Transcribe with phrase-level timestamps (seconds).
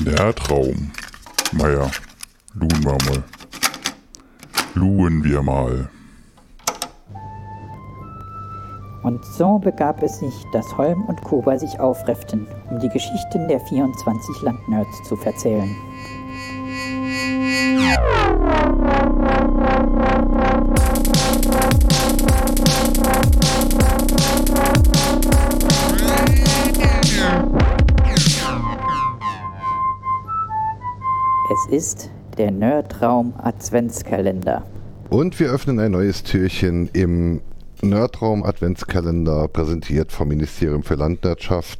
[0.00, 0.92] Der Traum.
[1.52, 1.90] Meier,
[2.54, 3.24] luhen wir mal.
[4.74, 5.90] Luhen wir mal.
[9.02, 13.58] Und so begab es sich, dass Holm und Kuba sich aufrefften, um die Geschichten der
[13.58, 15.74] 24 Landnerds zu verzählen.
[31.78, 34.64] Ist der Nerdraum Adventskalender.
[35.10, 37.40] Und wir öffnen ein neues Türchen im
[37.82, 41.78] Nerdraum Adventskalender, präsentiert vom Ministerium für Landwirtschaft.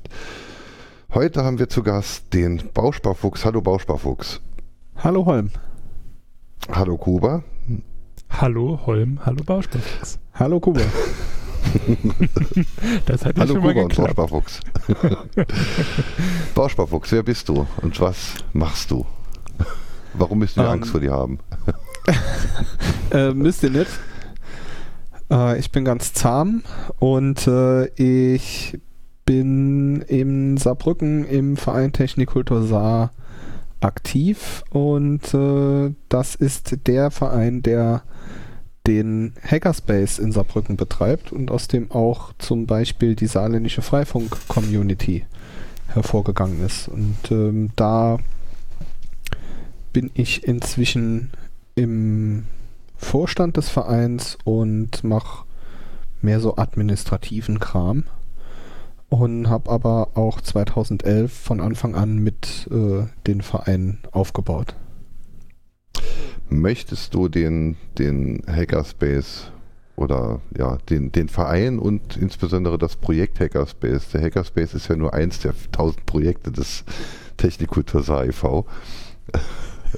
[1.12, 3.44] Heute haben wir zu Gast den Bausparfuchs.
[3.44, 4.40] Hallo Bausparfuchs.
[4.98, 5.50] Hallo Holm.
[6.70, 7.42] Hallo Kuba.
[8.30, 10.20] Hallo Holm, hallo Bausparfuchs.
[10.34, 10.80] Hallo Kuba.
[13.06, 13.96] das hat ja Hallo schon mal Kuba und.
[13.96, 14.60] Bausparfuchs.
[16.54, 19.04] Bausparfuchs, wer bist du und was machst du?
[20.14, 21.38] Warum müssen wir Ähm, Angst vor dir haben?
[23.10, 23.90] äh, müsst ihr nicht.
[25.30, 26.62] Äh, ich bin ganz zahm
[26.98, 28.78] und äh, ich
[29.24, 33.10] bin in Saarbrücken im Verein Technikultur Saar
[33.80, 38.02] aktiv und äh, das ist der Verein, der
[38.86, 45.26] den Hackerspace in Saarbrücken betreibt und aus dem auch zum Beispiel die saarländische Freifunk-Community
[45.88, 46.88] hervorgegangen ist.
[46.88, 48.18] Und ähm, da
[49.98, 51.32] bin ich inzwischen
[51.74, 52.44] im
[52.96, 55.44] Vorstand des Vereins und mache
[56.22, 58.04] mehr so administrativen Kram.
[59.08, 64.76] Und habe aber auch 2011 von Anfang an mit äh, den Verein aufgebaut.
[66.48, 69.50] Möchtest du den, den Hackerspace
[69.96, 75.12] oder ja, den, den Verein und insbesondere das Projekt Hackerspace, der Hackerspace ist ja nur
[75.12, 76.84] eins der tausend Projekte des
[77.36, 78.04] Technikultur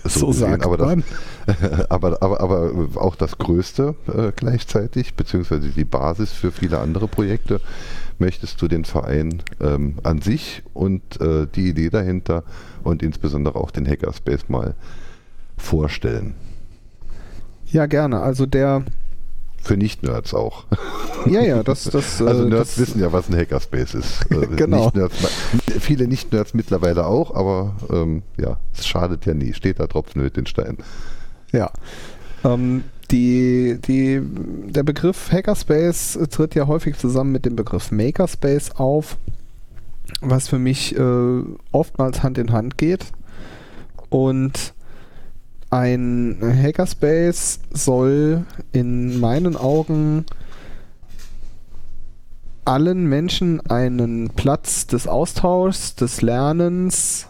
[0.05, 0.27] Saar e.V.
[0.29, 1.05] gesehen, aber, das,
[1.91, 7.61] aber, aber, aber auch das Größte äh, gleichzeitig, beziehungsweise die Basis für viele andere Projekte,
[8.19, 12.45] möchtest du den Verein ähm, an sich und äh, die Idee dahinter
[12.85, 14.75] und insbesondere auch den Hackerspace mal
[15.57, 16.35] vorstellen.
[17.67, 18.21] Ja, gerne.
[18.21, 18.85] Also der,
[19.63, 20.65] Für Nicht-Nerds auch.
[21.27, 24.27] ja, ja, das, das, Also äh, Nerds das, wissen ja, was ein Hackerspace ist.
[24.31, 24.85] Äh, Genau.
[24.85, 25.15] Nicht-Nerds,
[25.81, 29.53] viele Nicht-Nerds mittlerweile auch, aber ähm, ja, es schadet ja nie.
[29.53, 30.79] Steht da Tropfen mit den Stein.
[31.53, 31.71] Ja.
[32.45, 39.17] Ähm, die, die, der Begriff Hackerspace tritt ja häufig zusammen mit dem Begriff Makerspace auf,
[40.21, 41.43] was für mich äh,
[41.73, 43.07] oftmals Hand in Hand geht.
[44.11, 44.75] Und
[45.71, 50.25] ein Hackerspace soll in meinen Augen
[52.65, 57.29] allen Menschen einen Platz des Austauschs, des Lernens,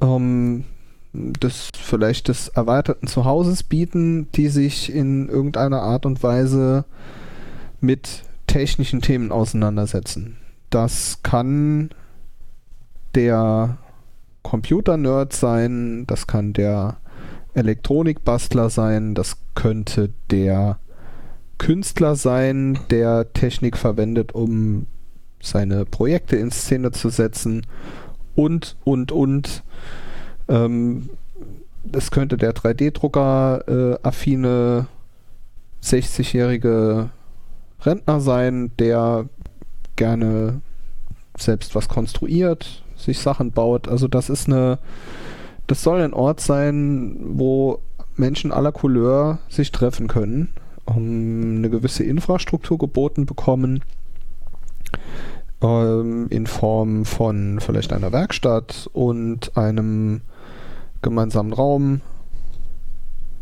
[0.00, 0.64] ähm,
[1.12, 6.84] des vielleicht des erweiterten Zuhauses bieten, die sich in irgendeiner Art und Weise
[7.80, 10.36] mit technischen Themen auseinandersetzen.
[10.70, 11.90] Das kann
[13.14, 13.78] der
[14.42, 16.96] Computer-Nerd sein, das kann der
[17.54, 20.78] Elektronikbastler sein, das könnte der
[21.60, 24.86] Künstler sein, der Technik verwendet, um
[25.42, 27.66] seine Projekte in Szene zu setzen
[28.34, 29.62] und, und, und.
[30.48, 31.10] Ähm,
[31.84, 34.86] das könnte der 3D-Drucker-affine
[35.82, 37.10] 60-jährige
[37.82, 39.26] Rentner sein, der
[39.96, 40.62] gerne
[41.36, 43.86] selbst was konstruiert, sich Sachen baut.
[43.86, 44.78] Also das ist eine,
[45.66, 47.82] das soll ein Ort sein, wo
[48.16, 50.54] Menschen aller Couleur sich treffen können,
[50.96, 53.82] um eine gewisse Infrastruktur geboten bekommen,
[55.62, 60.22] ähm, in Form von vielleicht einer Werkstatt und einem
[61.02, 62.00] gemeinsamen Raum,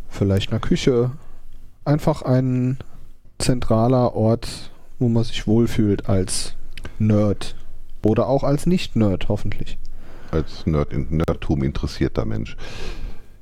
[0.09, 1.13] vielleicht einer Küche,
[1.85, 2.79] einfach ein
[3.39, 6.55] zentraler Ort, wo man sich wohlfühlt als
[6.99, 7.55] Nerd
[8.05, 9.79] oder auch als Nicht-Nerd hoffentlich.
[10.31, 12.57] Als Nerd, Nerdtum interessierter Mensch.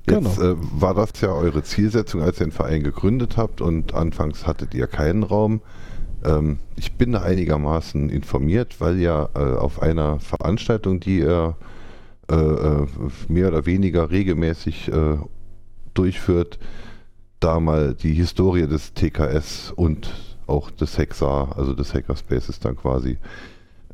[0.08, 0.52] Jetzt Genau.
[0.52, 4.72] äh, war das ja eure Zielsetzung, als ihr den Verein gegründet habt und anfangs hattet
[4.74, 5.62] ihr keinen Raum.
[6.24, 11.56] Ähm, ich bin da einigermaßen informiert, weil ja äh, auf einer Veranstaltung, die ihr
[12.30, 12.86] äh, äh,
[13.28, 15.16] mehr oder weniger regelmäßig äh,
[15.94, 16.58] durchführt,
[17.40, 20.12] da mal die Historie des TKS und
[20.46, 23.18] auch des Hexar, also des Hackerspaces dann quasi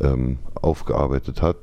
[0.00, 1.56] ähm, aufgearbeitet hat.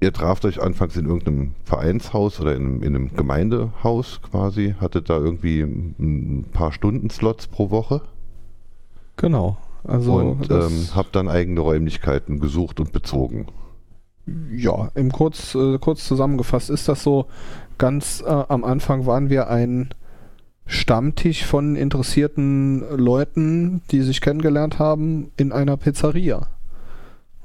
[0.00, 5.10] Ihr traft euch anfangs in irgendeinem Vereinshaus oder in einem, in einem Gemeindehaus quasi, hattet
[5.10, 8.02] da irgendwie ein paar Stundenslots pro Woche
[9.18, 9.58] Genau.
[9.84, 13.46] Also und ähm, habt dann eigene Räumlichkeiten gesucht und bezogen.
[14.50, 17.26] Ja, im kurz, äh, kurz zusammengefasst ist das so.
[17.76, 19.90] Ganz äh, am Anfang waren wir ein
[20.66, 26.48] Stammtisch von interessierten Leuten, die sich kennengelernt haben in einer Pizzeria.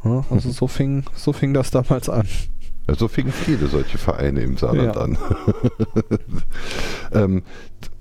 [0.04, 2.28] Ja, also so fing, so fing das damals an.
[2.88, 5.02] Ja, so fingen viele solche Vereine im Saarland Ja.
[5.02, 5.18] an.
[7.14, 7.44] ähm,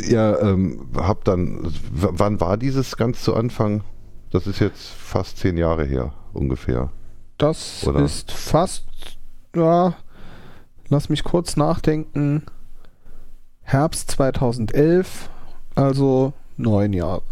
[0.00, 3.84] ihr ähm, habt dann, wann war dieses ganz zu Anfang?
[4.30, 6.90] Das ist jetzt fast zehn Jahre her, ungefähr.
[7.38, 8.00] Das Oder?
[8.00, 8.86] ist fast,
[9.54, 9.94] ja,
[10.88, 12.44] lass mich kurz nachdenken.
[13.60, 15.30] Herbst 2011,
[15.76, 17.22] also neun Jahre.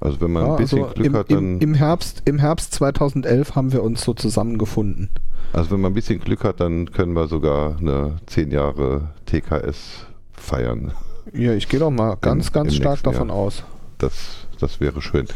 [0.00, 2.38] Also wenn man Ja, ein bisschen also Glück im, hat, dann, im, im, Herbst, Im
[2.38, 5.08] Herbst 2011 haben wir uns so zusammengefunden.
[5.52, 10.06] also wenn man ein bisschen Glück hat, dann können wir sogar eine zehn Jahre TKS
[10.32, 10.92] feiern.
[11.32, 13.36] Ja, ich gehe doch mal ganz, Im- ganz stark davon Jahr.
[13.36, 13.62] aus.
[13.98, 15.26] Das, das wäre schön.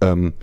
[0.00, 0.34] Ähm,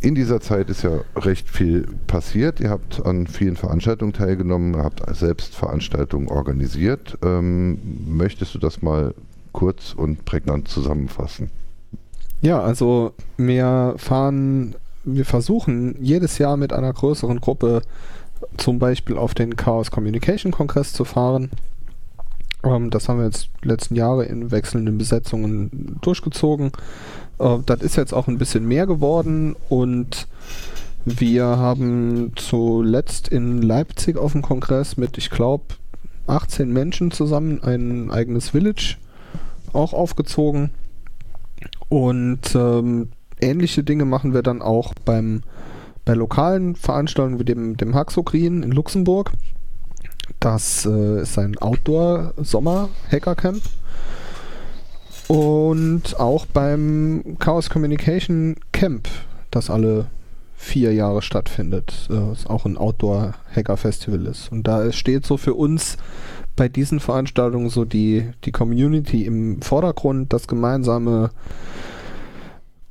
[0.00, 2.60] in dieser Zeit ist ja recht viel passiert.
[2.60, 7.18] Ihr habt an vielen Veranstaltungen teilgenommen, habt selbst Veranstaltungen organisiert.
[7.22, 7.78] Ähm,
[8.08, 9.14] möchtest du das mal
[9.52, 11.50] kurz und prägnant zusammenfassen?
[12.46, 17.82] Ja, also wir fahren, wir versuchen jedes Jahr mit einer größeren Gruppe
[18.56, 21.50] zum Beispiel auf den Chaos Communication Kongress zu fahren.
[22.62, 26.70] Ähm, das haben wir jetzt die letzten Jahre in wechselnden Besetzungen durchgezogen.
[27.40, 30.28] Äh, das ist jetzt auch ein bisschen mehr geworden und
[31.04, 35.64] wir haben zuletzt in Leipzig auf dem Kongress mit, ich glaube,
[36.28, 38.98] 18 Menschen zusammen ein eigenes Village
[39.72, 40.70] auch aufgezogen.
[41.88, 43.08] Und ähm,
[43.40, 45.42] ähnliche Dinge machen wir dann auch beim,
[46.04, 49.32] bei lokalen Veranstaltungen wie dem, dem Haxokrin in Luxemburg.
[50.40, 53.62] Das äh, ist ein Outdoor-Sommer-Hackercamp.
[55.28, 59.08] Und auch beim Chaos Communication Camp,
[59.50, 60.06] das alle
[60.56, 64.50] vier Jahre stattfindet, äh, was auch ein Outdoor-Hacker-Festival ist.
[64.52, 65.96] Und da steht so für uns
[66.56, 71.30] bei diesen Veranstaltungen so die, die Community im Vordergrund, das gemeinsame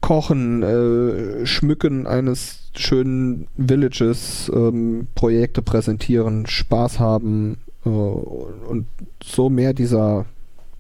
[0.02, 8.86] Kochen, äh, Schmücken eines schönen Villages, ähm, Projekte präsentieren, Spaß haben äh, und
[9.24, 10.26] so mehr dieser,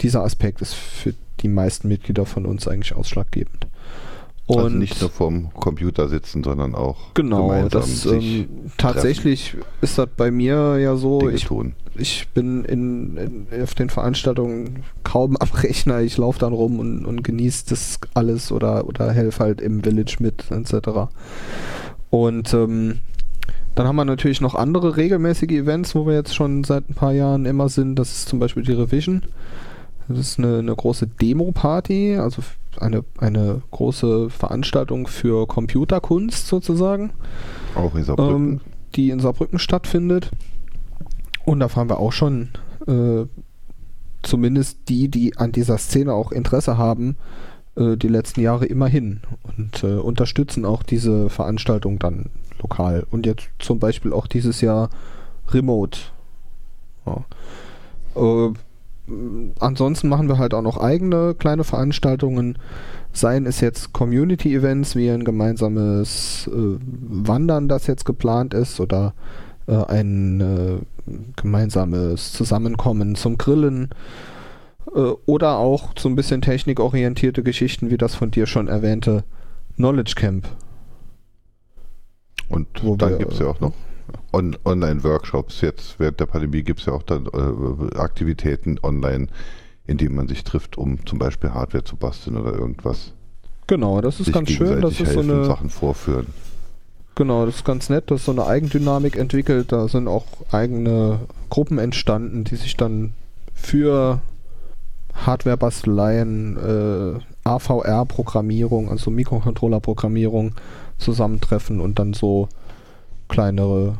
[0.01, 3.67] dieser Aspekt ist für die meisten Mitglieder von uns eigentlich ausschlaggebend.
[4.47, 8.47] Und also nicht nur vorm Computer sitzen, sondern auch genau, gemeinsam das ähm,
[8.77, 11.73] tatsächlich ist das bei mir ja so, Dinge ich tun.
[11.95, 16.01] ich bin in, in, auf den Veranstaltungen kaum am Rechner.
[16.01, 20.17] Ich laufe dann rum und, und genieße das alles oder, oder helfe halt im Village
[20.19, 21.09] mit, etc.
[22.11, 22.99] Und ähm,
[23.73, 27.13] dann haben wir natürlich noch andere regelmäßige Events, wo wir jetzt schon seit ein paar
[27.13, 27.95] Jahren immer sind.
[27.95, 29.23] Das ist zum Beispiel die Revision.
[30.07, 32.43] Das ist eine, eine große Demo-Party, also
[32.81, 37.13] eine, eine große Veranstaltung für Computerkunst sozusagen
[37.75, 38.35] Auch in Saarbrücken.
[38.35, 38.61] ähm,
[38.95, 40.31] die in Saarbrücken stattfindet.
[41.45, 42.49] Und da fahren wir auch schon,
[42.87, 43.25] äh,
[44.23, 47.17] zumindest die, die an dieser Szene auch Interesse haben,
[47.75, 52.29] äh, die letzten Jahre immer hin und äh, unterstützen auch diese Veranstaltung dann
[52.61, 53.05] lokal.
[53.11, 54.89] Und jetzt zum Beispiel auch dieses Jahr
[55.49, 55.99] remote.
[57.05, 57.23] Ja.
[59.59, 62.57] Ansonsten machen wir halt auch noch eigene kleine Veranstaltungen.
[63.13, 69.13] Seien es jetzt Community-Events wie ein gemeinsames äh, Wandern, das jetzt geplant ist, oder
[69.67, 73.89] äh, ein äh, gemeinsames Zusammenkommen zum Grillen.
[74.93, 79.23] Äh, oder auch so ein bisschen technikorientierte Geschichten, wie das von dir schon erwähnte
[79.75, 80.47] Knowledge Camp.
[82.49, 83.73] Und Wo dann gibt es ja auch noch
[84.35, 85.61] on Online-Workshops.
[85.61, 89.27] Jetzt während der Pandemie gibt es ja auch dann äh, Aktivitäten online,
[89.87, 93.13] in denen man sich trifft, um zum Beispiel Hardware zu basteln oder irgendwas.
[93.67, 94.81] Genau, das ist sich ganz schön.
[94.81, 96.27] Das ist so eine, Sachen vorführen.
[97.15, 99.71] Genau, das ist ganz nett, dass so eine Eigendynamik entwickelt.
[99.71, 103.13] Da sind auch eigene Gruppen entstanden, die sich dann
[103.53, 104.19] für
[105.13, 110.55] Hardware-Basteleien, äh, AVR-Programmierung, also Mikrocontroller-Programmierung
[110.97, 112.49] zusammentreffen und dann so
[113.29, 113.97] kleinere,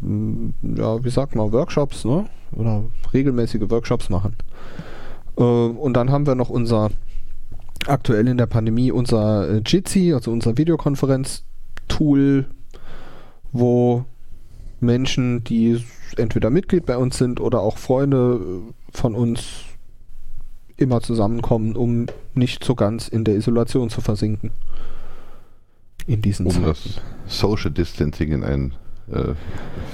[0.00, 2.26] ja, wie sagt man, Workshops, ne?
[2.52, 4.36] Oder regelmäßige Workshops machen.
[5.36, 6.90] Äh, und dann haben wir noch unser,
[7.86, 11.44] aktuell in der Pandemie, unser äh, Jitsi, also unser Videokonferenz
[11.88, 12.46] Tool,
[13.52, 14.04] wo
[14.80, 15.84] Menschen, die
[16.16, 19.64] entweder Mitglied bei uns sind oder auch Freunde äh, von uns
[20.76, 24.52] immer zusammenkommen, um nicht so ganz in der Isolation zu versinken.
[26.06, 26.66] In diesen Um Zeiten.
[26.66, 28.74] das Social Distancing in ein
[29.12, 29.34] äh,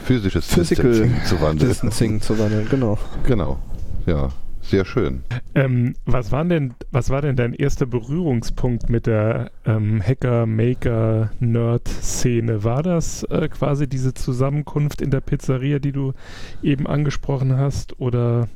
[0.04, 1.68] physisches Physical Distancing zu wandeln.
[1.68, 2.98] Distancing zu wandeln, genau.
[3.26, 3.58] Genau.
[4.06, 4.30] Ja,
[4.64, 5.22] sehr schön.
[5.54, 12.64] Ähm, was, waren denn, was war denn dein erster Berührungspunkt mit der ähm, Hacker-Maker-Nerd-Szene?
[12.64, 16.14] War das äh, quasi diese Zusammenkunft in der Pizzeria, die du
[16.62, 18.00] eben angesprochen hast?
[18.00, 18.48] Oder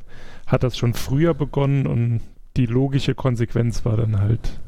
[0.46, 2.22] hat das schon früher begonnen und
[2.56, 4.60] die logische Konsequenz war dann halt,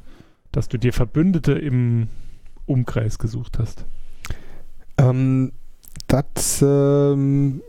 [0.52, 2.08] dass du dir Verbündete im
[2.66, 3.86] Umkreis gesucht hast?
[4.98, 5.52] Ähm,
[6.06, 7.62] das ähm,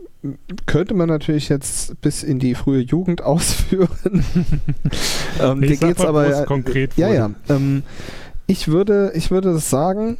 [0.66, 3.88] könnte man natürlich jetzt bis in die frühe Jugend ausführen.
[5.40, 7.30] ähm, Nee, dir geht's mal, aber es konkret ja, ja.
[7.48, 7.82] Ähm,
[8.46, 10.18] ich würde, ich würde sagen.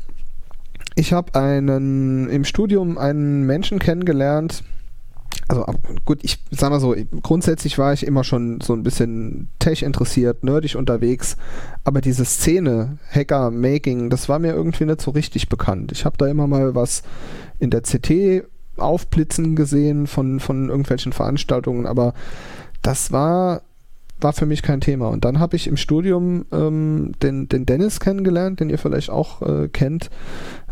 [0.95, 4.63] Ich habe einen im Studium einen Menschen kennengelernt.
[5.49, 5.67] Also
[6.05, 10.45] gut, ich sag mal so, grundsätzlich war ich immer schon so ein bisschen tech interessiert,
[10.45, 11.37] nerdig unterwegs,
[11.85, 15.93] aber diese Szene, Hacker, Making, das war mir irgendwie nicht so richtig bekannt.
[15.93, 17.03] Ich habe da immer mal was
[17.59, 18.45] in der CT
[18.77, 22.15] aufblitzen gesehen von, von irgendwelchen Veranstaltungen, aber
[22.81, 23.63] das war,
[24.21, 25.09] war für mich kein Thema.
[25.09, 29.43] Und dann habe ich im Studium ähm, den, den Dennis kennengelernt, den ihr vielleicht auch
[29.43, 30.11] äh, kennt,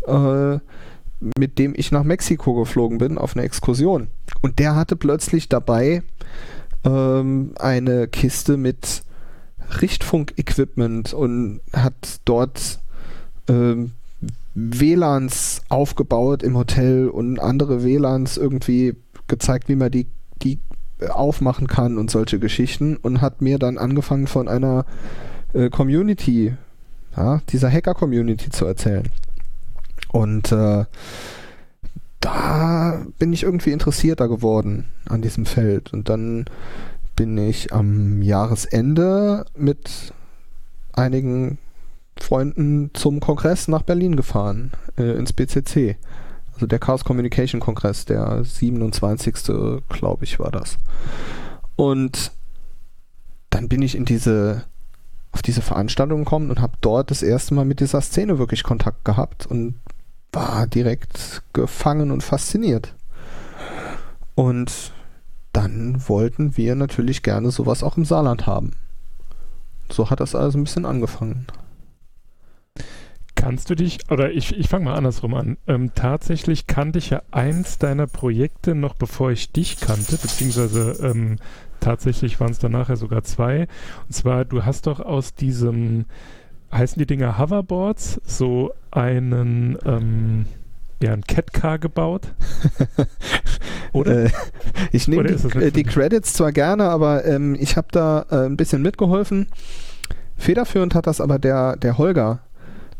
[0.07, 0.59] äh,
[1.37, 4.07] mit dem ich nach Mexiko geflogen bin auf eine Exkursion.
[4.41, 6.03] Und der hatte plötzlich dabei
[6.83, 9.03] ähm, eine Kiste mit
[9.81, 12.79] Richtfunk-Equipment und hat dort
[13.47, 13.91] ähm,
[14.53, 18.95] WLANs aufgebaut im Hotel und andere WLANs irgendwie
[19.27, 20.07] gezeigt, wie man die,
[20.41, 20.59] die
[21.09, 24.85] aufmachen kann und solche Geschichten und hat mir dann angefangen von einer
[25.53, 26.53] äh, Community,
[27.15, 29.07] ja, dieser Hacker-Community zu erzählen.
[30.11, 30.85] Und äh,
[32.19, 35.93] da bin ich irgendwie interessierter geworden an diesem Feld.
[35.93, 36.45] Und dann
[37.15, 40.13] bin ich am Jahresende mit
[40.93, 41.57] einigen
[42.17, 45.97] Freunden zum Kongress nach Berlin gefahren, äh, ins BCC.
[46.53, 49.81] Also der Chaos Communication Kongress, der 27.
[49.89, 50.77] glaube ich war das.
[51.75, 52.31] Und
[53.49, 54.65] dann bin ich in diese
[55.31, 59.05] auf diese Veranstaltung gekommen und habe dort das erste Mal mit dieser Szene wirklich Kontakt
[59.05, 59.75] gehabt und
[60.31, 62.95] war direkt gefangen und fasziniert.
[64.35, 64.93] Und
[65.53, 68.71] dann wollten wir natürlich gerne sowas auch im Saarland haben.
[69.91, 71.47] So hat das also ein bisschen angefangen.
[73.35, 75.57] Kannst du dich, oder ich, ich fange mal andersrum an.
[75.67, 81.37] Ähm, tatsächlich kannte ich ja eins deiner Projekte noch bevor ich dich kannte, beziehungsweise ähm,
[81.79, 83.67] tatsächlich waren es dann nachher sogar zwei.
[84.07, 86.05] Und zwar, du hast doch aus diesem,
[86.71, 90.45] heißen die Dinger Hoverboards, so einen, ähm,
[91.01, 92.33] ja, ein Catcar gebaut.
[93.93, 94.25] Oder?
[94.25, 94.29] Äh,
[94.91, 95.83] ich nehme die, äh, die?
[95.83, 99.47] Credits zwar gerne, aber ähm, ich habe da äh, ein bisschen mitgeholfen.
[100.37, 102.39] Federführend hat das aber der, der Holger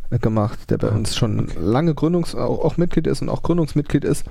[0.10, 3.44] äh, gemacht, der bei Ah, uns schon lange Gründungs auch, auch Mitglied ist und auch
[3.44, 4.25] Gründungsmitglied ist.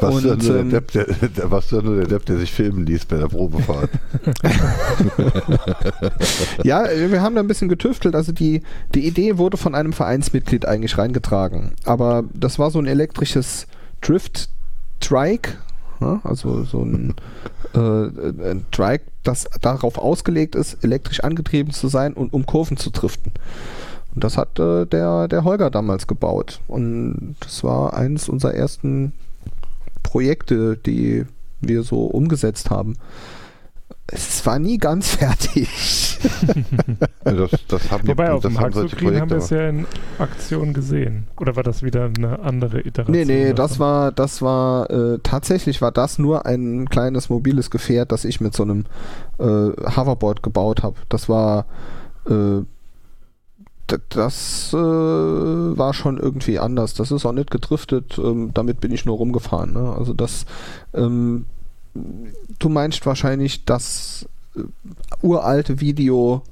[0.00, 1.04] Ja Und, nur ähm, der Depp, der,
[1.36, 3.90] der, warst du ja nur der Depp, der sich filmen ließ bei der Probefahrt.
[6.64, 8.14] Ja, wir haben da ein bisschen getüftelt.
[8.14, 8.62] Also die,
[8.94, 11.72] die Idee wurde von einem Vereinsmitglied eigentlich reingetragen.
[11.84, 13.66] Aber das war so ein elektrisches
[14.00, 15.52] Drift-Trike.
[16.00, 17.14] Ja, also so ein,
[17.74, 22.90] äh, ein Trike, das darauf ausgelegt ist, elektrisch angetrieben zu sein und um Kurven zu
[22.90, 23.32] driften.
[24.14, 26.60] Und das hat äh, der, der Holger damals gebaut.
[26.68, 29.12] Und das war eines unserer ersten
[30.08, 31.26] Projekte, die
[31.60, 32.96] wir so umgesetzt haben.
[34.06, 36.18] Es war nie ganz fertig.
[37.24, 39.68] Das, das haben die, Wobei auf das dem haben solche haben Projekte wir es ja
[39.68, 39.86] in
[40.18, 41.26] Aktion gesehen.
[41.38, 43.14] Oder war das wieder eine andere Iteration?
[43.14, 43.86] Nee, nee, das davon?
[43.86, 48.54] war, das war, äh, tatsächlich war das nur ein kleines mobiles Gefährt, das ich mit
[48.54, 48.86] so einem
[49.38, 50.96] äh, Hoverboard gebaut habe.
[51.10, 51.66] Das war,
[52.26, 52.62] äh,
[54.10, 56.94] das äh, war schon irgendwie anders.
[56.94, 59.72] Das ist auch nicht gedriftet, ähm, damit bin ich nur rumgefahren.
[59.72, 59.94] Ne?
[59.96, 60.44] Also das,
[60.94, 61.46] ähm,
[61.94, 64.60] du meinst wahrscheinlich das äh,
[65.22, 66.42] uralte Video.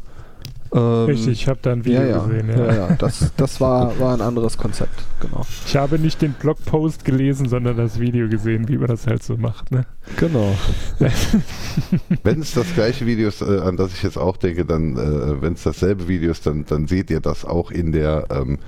[0.77, 2.49] Ähm, Richtig, ich habe da ein Video ja, ja, gesehen.
[2.51, 2.57] ja.
[2.67, 2.75] Ja.
[2.75, 5.47] ja, das, das war, war ein anderes Konzept, genau.
[5.67, 9.39] Ich habe nicht den Blogpost gelesen, sondern das Video gesehen, wie man das halt so
[9.39, 9.71] macht.
[9.73, 9.87] Ne?
[10.17, 10.55] Genau.
[12.23, 15.41] Wenn es das gleiche Video ist, äh, an das ich jetzt auch denke, dann, äh,
[15.41, 18.59] wenn es dasselbe Video ist, dann, dann seht ihr das auch in der, ähm,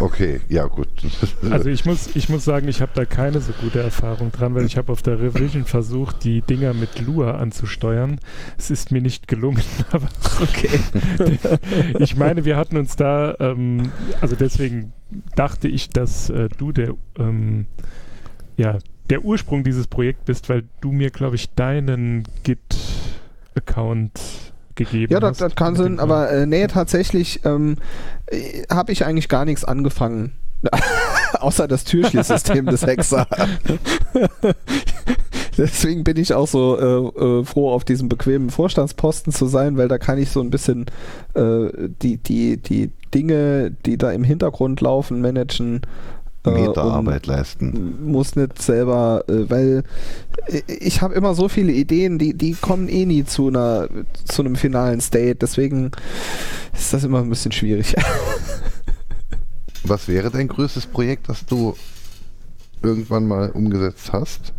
[0.00, 0.88] Okay, ja gut.
[1.50, 4.64] Also ich muss, ich muss sagen, ich habe da keine so gute Erfahrung dran, weil
[4.64, 8.20] ich habe auf der Revision versucht, die Dinger mit Lua anzusteuern.
[8.56, 10.08] Es ist mir nicht gelungen, aber
[10.40, 10.68] okay.
[11.98, 14.92] ich meine, wir hatten uns da, ähm, also deswegen
[15.36, 17.66] dachte ich, dass äh, du der, ähm,
[18.56, 18.78] ja,
[19.10, 24.20] der Ursprung dieses Projekts bist, weil du mir, glaube ich, deinen Git-Account
[24.78, 27.76] gegeben Ja, das, das kann sein, aber äh, nee, tatsächlich ähm,
[28.26, 30.32] äh, habe ich eigentlich gar nichts angefangen.
[31.40, 33.26] Außer das Türschließsystem des Hexer.
[35.58, 39.88] Deswegen bin ich auch so äh, äh, froh, auf diesem bequemen Vorstandsposten zu sein, weil
[39.88, 40.86] da kann ich so ein bisschen
[41.34, 41.68] äh,
[42.00, 45.82] die, die, die Dinge, die da im Hintergrund laufen, managen
[46.44, 48.10] Meterarbeit leisten.
[48.10, 49.84] Muss nicht selber, äh, weil
[50.46, 53.88] äh, ich habe immer so viele Ideen, die, die kommen eh nie zu einer
[54.24, 55.36] zu einem finalen State.
[55.36, 55.90] Deswegen
[56.72, 57.94] ist das immer ein bisschen schwierig.
[59.84, 61.74] Was wäre dein größtes Projekt, das du
[62.82, 64.52] irgendwann mal umgesetzt hast?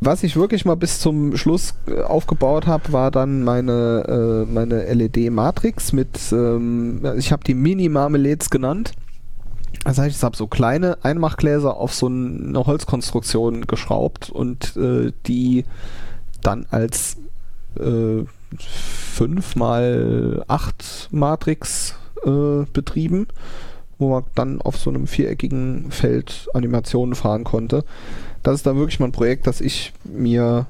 [0.00, 4.84] Was ich wirklich mal bis zum Schluss äh, aufgebaut habe, war dann meine, äh, meine
[4.92, 8.92] LED-Matrix mit, ähm, ich habe die Mini-Marmelades genannt.
[9.84, 15.64] Das heißt, ich habe so kleine Einmachgläser auf so eine Holzkonstruktion geschraubt und äh, die
[16.42, 17.16] dann als
[17.78, 18.24] äh,
[18.58, 23.28] 5 mal 8 Matrix äh, betrieben,
[23.98, 27.84] wo man dann auf so einem viereckigen Feld Animationen fahren konnte
[28.42, 30.66] das ist dann wirklich mal ein Projekt, das ich mir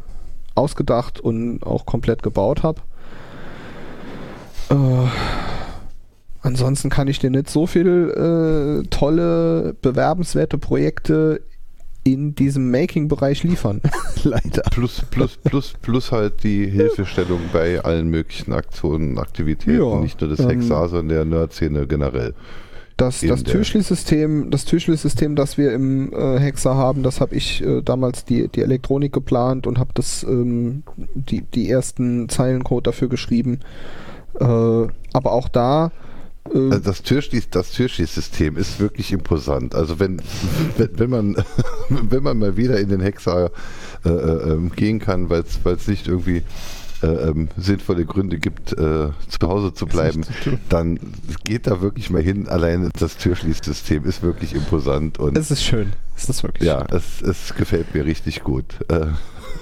[0.55, 2.81] ausgedacht und auch komplett gebaut habe.
[4.71, 4.75] Äh,
[6.43, 11.43] ansonsten kann ich dir nicht so viel äh, tolle, bewerbenswerte Projekte
[12.03, 13.81] in diesem Making-Bereich liefern.
[14.25, 14.63] Leider.
[14.71, 20.31] Plus, plus, plus, plus halt die Hilfestellung bei allen möglichen Aktionen, Aktivitäten, ja, nicht nur
[20.31, 22.35] des ähm, sondern der Nerd-Szene generell.
[23.01, 27.81] Das, das Türschließsystem, das Türschließsystem, das wir im äh, Hexer haben, das habe ich äh,
[27.81, 30.83] damals die, die Elektronik geplant und habe das ähm,
[31.15, 33.61] die, die ersten Zeilencode dafür geschrieben.
[34.39, 35.93] Äh, aber auch da
[36.53, 39.75] äh, also das, Türschließ, das Türschließsystem ist wirklich imposant.
[39.75, 40.21] Also wenn,
[40.77, 41.37] wenn, wenn, man,
[41.89, 43.51] wenn man mal wieder in den Hexer
[44.05, 46.43] äh, äh, ähm, gehen kann, weil es nicht irgendwie
[47.03, 50.25] ähm, sinnvolle Gründe gibt, äh, zu Hause zu bleiben,
[50.69, 50.99] dann
[51.45, 52.49] geht da wirklich mal hin.
[52.49, 55.19] Alleine das Türschließsystem ist wirklich imposant.
[55.19, 55.93] Und es ist schön.
[56.17, 58.65] Es ist wirklich Ja, es, es gefällt mir richtig gut.
[58.89, 59.07] Äh,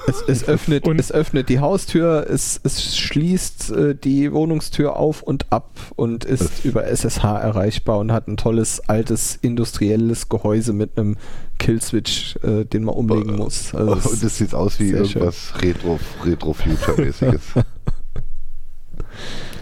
[0.08, 5.52] es, es, öffnet, es öffnet die Haustür, es, es schließt äh, die Wohnungstür auf und
[5.52, 11.16] ab und ist über SSH erreichbar und hat ein tolles, altes, industrielles Gehäuse mit einem
[11.58, 13.74] Killswitch, äh, den man umlegen muss.
[13.74, 17.56] Also und es sieht aus wie irgendwas Retro-Future-mäßiges.
[17.56, 17.62] Retro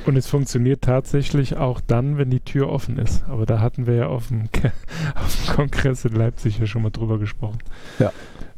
[0.07, 3.25] Und es funktioniert tatsächlich auch dann, wenn die Tür offen ist.
[3.29, 4.49] Aber da hatten wir ja auf dem,
[5.15, 7.59] auf dem Kongress in Leipzig ja schon mal drüber gesprochen.
[7.99, 8.13] Ja.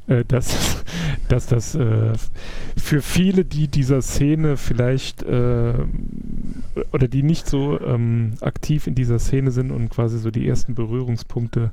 [0.09, 0.85] Äh, dass,
[1.29, 2.13] dass das äh,
[2.77, 5.75] für viele, die dieser Szene vielleicht äh,
[6.93, 10.75] oder die nicht so ähm, aktiv in dieser Szene sind und quasi so die ersten
[10.75, 11.73] Berührungspunkte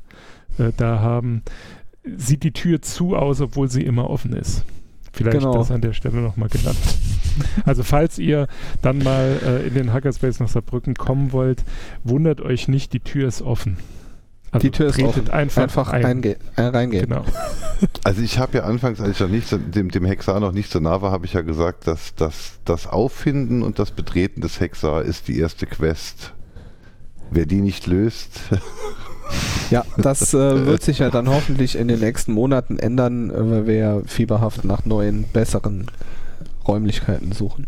[0.57, 1.43] äh, da haben,
[2.03, 4.63] sieht die Tür zu aus, obwohl sie immer offen ist.
[5.13, 5.53] Vielleicht genau.
[5.53, 6.77] das an der Stelle nochmal genannt.
[7.65, 8.47] Also falls ihr
[8.81, 11.63] dann mal äh, in den Hackerspace nach Saarbrücken kommen wollt,
[12.03, 13.77] wundert euch nicht, die Tür ist offen.
[14.55, 15.29] Also Die Tür ist offen.
[15.29, 16.23] einfach, Einfach ein.
[16.23, 17.07] äh, reingehen.
[17.09, 17.25] Genau.
[18.03, 20.71] Also ich habe ja anfangs, als ich noch nicht so, dem, dem Hexar noch nicht
[20.71, 24.59] so nah war, habe ich ja gesagt, dass, dass das Auffinden und das Betreten des
[24.61, 26.31] Hexar ist die erste Quest.
[27.31, 28.39] Wer die nicht löst,
[29.71, 33.67] Ja, das äh, wird sich ja dann hoffentlich in den nächsten Monaten ändern, äh, weil
[33.67, 35.87] wir ja fieberhaft nach neuen, besseren
[36.67, 37.65] Räumlichkeiten suchen.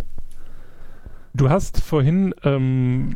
[1.38, 3.16] Du hast vorhin ähm,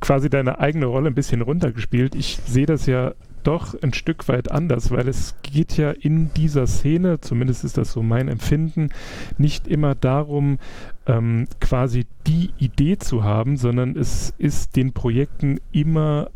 [0.00, 2.16] quasi deine eigene Rolle ein bisschen runtergespielt.
[2.16, 6.66] Ich sehe das ja doch ein Stück weit anders, weil es geht ja in dieser
[6.66, 8.90] Szene, zumindest ist das so mein Empfinden,
[9.38, 10.58] nicht immer darum,
[11.06, 16.30] ähm, quasi die Idee zu haben, sondern es ist den Projekten immer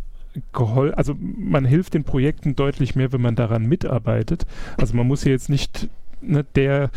[0.53, 4.46] geholfen, also man hilft den Projekten deutlich mehr, wenn man daran mitarbeitet.
[4.77, 5.88] Also man muss ja jetzt nicht
[6.20, 6.90] ne, der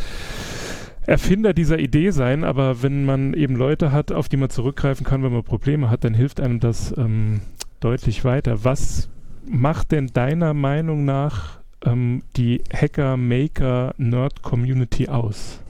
[1.09, 5.23] Erfinder dieser Idee sein, aber wenn man eben Leute hat, auf die man zurückgreifen kann,
[5.23, 7.41] wenn man Probleme hat, dann hilft einem das ähm,
[7.79, 8.63] deutlich weiter.
[8.63, 9.09] Was
[9.47, 15.61] macht denn deiner Meinung nach ähm, die Hacker-Maker-Nerd-Community aus?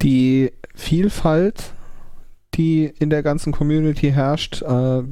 [0.00, 1.74] Die Vielfalt,
[2.54, 5.02] die in der ganzen Community herrscht, äh,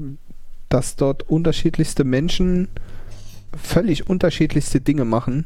[0.71, 2.69] dass dort unterschiedlichste Menschen
[3.55, 5.45] völlig unterschiedlichste Dinge machen,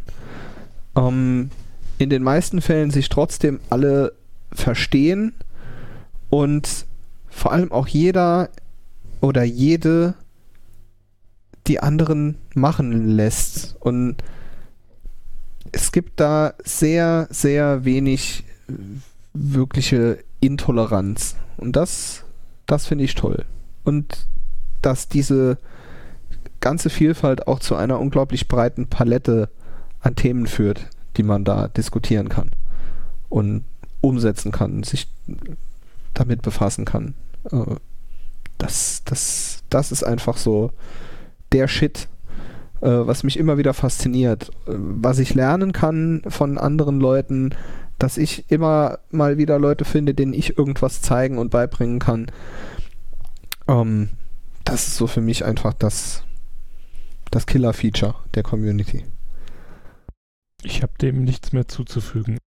[0.97, 1.51] ähm,
[1.99, 4.13] in den meisten Fällen sich trotzdem alle
[4.53, 5.33] verstehen
[6.31, 6.87] und
[7.29, 8.51] vor allem auch jeder
[9.21, 10.15] oder jede
[11.67, 13.77] die anderen machen lässt.
[13.81, 14.17] Und
[15.73, 18.45] es gibt da sehr, sehr wenig
[19.33, 21.37] wirkliche Intoleranz.
[21.57, 22.25] Und das,
[22.67, 23.45] das finde ich toll.
[23.85, 24.27] Und
[24.83, 25.59] dass diese
[26.61, 29.51] ganze Vielfalt auch zu einer unglaublich breiten Palette
[30.01, 32.51] an Themen führt, die man da diskutieren kann
[33.29, 33.65] und
[34.01, 35.09] umsetzen kann, sich
[36.15, 37.15] damit befassen kann.
[37.51, 37.77] Äh,
[38.59, 40.71] Das, das, das ist einfach so
[41.53, 42.09] der Shit,
[42.81, 44.51] äh, was mich immer wieder fasziniert.
[44.67, 47.55] Äh, Was ich lernen kann von anderen Leuten,
[47.99, 52.31] dass ich immer mal wieder Leute finde, denen ich irgendwas zeigen und beibringen kann.
[53.69, 54.09] Ähm,
[54.65, 56.23] das ist so für mich einfach das,
[57.31, 59.05] das Killer-Feature der Community.
[60.67, 62.39] Ich habe dem nichts mehr zuzufügen.